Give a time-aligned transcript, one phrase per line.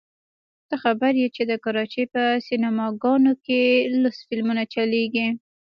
[0.67, 3.61] ته خبر يې چې د کراچۍ په سينما ګانو کښې
[4.01, 5.27] لوڅ فلمونه چلېږي.